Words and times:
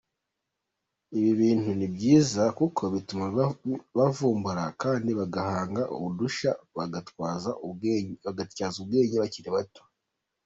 Ibi 1.17 1.31
bintu 1.41 1.69
ni 1.77 1.87
byiza 1.93 2.43
kuko 2.57 2.81
bituma 2.93 3.25
bavumbura 3.97 4.65
kandi 4.81 5.09
bagahanga 5.19 5.81
udushya 6.05 6.51
bagatyaza 6.75 7.51
ubwenge 8.87 9.15
bakiri 9.21 9.49
bato. 9.55 9.81